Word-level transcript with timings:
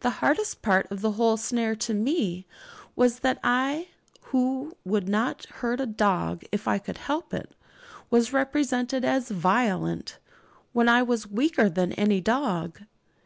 The 0.00 0.08
hardest 0.24 0.62
part 0.62 0.90
of 0.90 1.02
the 1.02 1.10
whole 1.10 1.36
snare 1.36 1.76
to 1.76 1.92
me 1.92 2.46
was, 2.96 3.18
that 3.18 3.38
I, 3.44 3.88
who 4.32 4.72
would 4.86 5.06
not 5.06 5.44
hurt 5.60 5.82
a 5.82 5.86
dog 5.86 6.44
if 6.50 6.66
I 6.66 6.78
could 6.78 6.96
help 6.96 7.34
it, 7.34 7.54
was 8.08 8.32
represented 8.32 9.04
as 9.04 9.28
'violent' 9.28 10.18
when 10.72 10.88
I 10.88 11.02
was 11.02 11.30
weaker 11.30 11.68
than 11.68 11.92
any 11.92 12.22
dog. 12.22 12.80